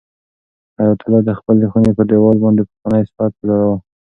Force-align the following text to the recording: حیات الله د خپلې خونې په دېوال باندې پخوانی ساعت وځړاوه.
حیات 0.77 0.99
الله 1.03 1.21
د 1.27 1.29
خپلې 1.39 1.65
خونې 1.71 1.91
په 1.97 2.03
دېوال 2.09 2.37
باندې 2.43 2.61
پخوانی 2.69 3.03
ساعت 3.11 3.33
وځړاوه. 3.35 3.75